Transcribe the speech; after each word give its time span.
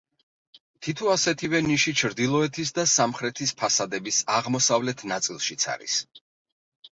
თითო 0.85 1.09
ასეთივე 1.15 1.59
ნიში 1.65 1.93
ჩრდილოეთის 2.01 2.71
და 2.77 2.85
სამხრეთის 2.93 3.53
ფასადების 3.61 4.23
აღმოსავლეთ 4.39 5.05
ნაწილშიც 5.13 5.69
არის. 5.77 6.01